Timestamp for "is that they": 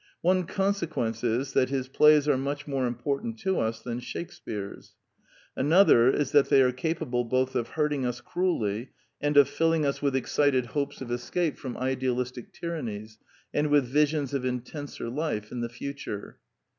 6.09-6.63